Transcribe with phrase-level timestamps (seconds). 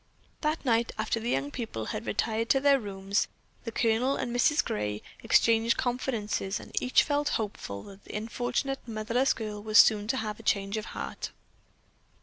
[0.41, 3.27] That night after the young people had retired to their rooms,
[3.65, 4.65] the Colonel and Mrs.
[4.65, 10.17] Gray exchanged confidences and each felt hopeful that the unfortunate motherless girl was soon to
[10.17, 11.29] have a change of heart.